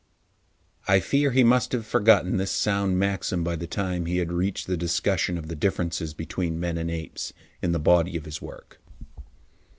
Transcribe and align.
I 0.87 0.99
fear 0.99 1.29
he 1.29 1.43
must 1.43 1.73
have 1.73 1.85
forgotten 1.85 2.37
this 2.37 2.49
sound 2.49 2.97
maxim 2.97 3.43
by 3.43 3.55
the 3.55 3.67
time 3.67 4.07
he 4.07 4.17
had 4.17 4.31
reached 4.31 4.65
the 4.65 4.75
discussion 4.75 5.37
of 5.37 5.47
the 5.47 5.55
differences 5.55 6.15
between 6.15 6.59
men 6.59 6.79
and 6.79 6.89
apes, 6.89 7.33
in 7.61 7.71
the 7.71 7.77
body 7.77 8.17
of 8.17 8.25
his 8.25 8.41
work. 8.41 8.81